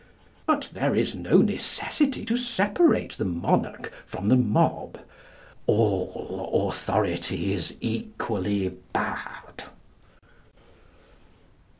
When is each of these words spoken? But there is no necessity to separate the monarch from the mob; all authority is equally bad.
But 0.47 0.71
there 0.73 0.95
is 0.95 1.13
no 1.13 1.43
necessity 1.43 2.25
to 2.25 2.35
separate 2.35 3.11
the 3.11 3.23
monarch 3.23 3.93
from 4.07 4.29
the 4.29 4.35
mob; 4.35 4.99
all 5.67 6.67
authority 6.67 7.53
is 7.53 7.77
equally 7.81 8.69
bad. 8.93 9.65